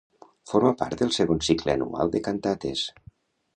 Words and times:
Forma 0.51 0.71
part 0.79 1.01
del 1.03 1.13
segon 1.17 1.45
cicle 1.49 1.75
anual 1.75 2.13
de 2.17 2.25
cantates. 2.31 2.85